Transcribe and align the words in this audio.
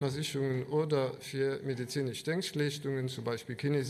Versicherungen 0.00 0.64
oder 0.66 1.12
für 1.14 1.60
medizinische 1.64 2.22
Denkschlichtungen, 2.22 3.08
zum 3.08 3.24
Beispiel 3.24 3.56
Kinesi 3.56 3.86